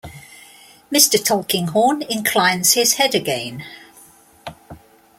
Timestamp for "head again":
2.95-3.63